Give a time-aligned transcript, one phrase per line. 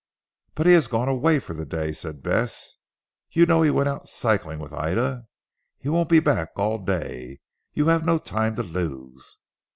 [0.55, 2.77] "But he has gone away for the day," said Bess,
[3.29, 5.27] "you know he went out cycling with Ida.
[5.77, 7.39] He won't be back all day.
[7.75, 9.37] You have no time to lose."